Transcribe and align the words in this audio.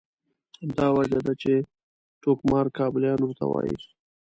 همدا 0.61 0.87
وجه 0.97 1.19
ده 1.25 1.33
چې 1.41 1.51
ټوکمار 2.21 2.65
کابلیان 2.77 3.19
ورته 3.21 3.45
وایي. 3.47 3.75